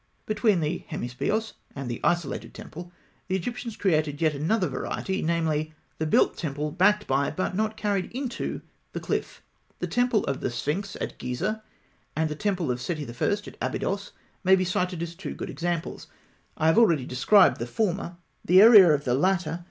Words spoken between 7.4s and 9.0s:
not carried into, the